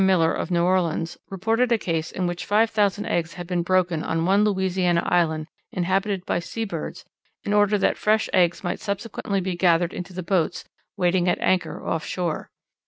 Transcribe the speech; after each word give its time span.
Miller, 0.03 0.33
of 0.33 0.49
New 0.49 0.63
Orleans, 0.65 1.15
reported 1.29 1.71
a 1.71 1.77
case 1.77 2.11
in 2.11 2.25
which 2.25 2.43
five 2.47 2.71
thousand 2.71 3.05
eggs 3.05 3.33
had 3.35 3.45
been 3.45 3.61
broken 3.61 4.01
on 4.03 4.25
one 4.25 4.43
Louisiana 4.43 5.03
island 5.05 5.45
inhabited 5.71 6.25
by 6.25 6.39
sea 6.39 6.65
birds 6.65 7.05
in 7.43 7.53
order 7.53 7.77
that 7.77 7.99
fresh 7.99 8.27
eggs 8.33 8.63
might 8.63 8.79
subsequently 8.79 9.39
be 9.41 9.55
gathered 9.55 9.93
into 9.93 10.11
the 10.11 10.23
boats 10.23 10.63
waiting 10.97 11.29
at 11.29 11.37
anchor 11.39 11.85
off 11.85 12.03
shore. 12.03 12.49